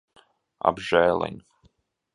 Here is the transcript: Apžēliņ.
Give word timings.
Apžēliņ. 0.71 1.39